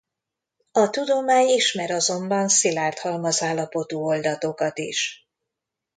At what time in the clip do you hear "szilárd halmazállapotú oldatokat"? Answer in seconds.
2.47-4.77